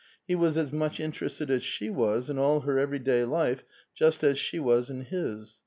He 0.27 0.33
was 0.33 0.57
as 0.57 0.73
much 0.73 0.99
interested 0.99 1.51
as 1.51 1.63
she 1.63 1.91
was 1.91 2.27
in 2.27 2.39
all 2.39 2.61
her 2.61 2.79
every 2.79 2.97
day 2.97 3.23
life, 3.23 3.63
just 3.93 4.23
as 4.23 4.39
s}ie 4.39 4.59
waa 4.59 4.81
in 4.89 5.03
his. 5.05 5.59